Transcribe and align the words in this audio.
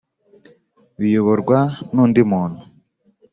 Biyoborwa 0.99 1.59
n 1.93 1.95
undi 2.03 2.21
muntu 2.31 2.61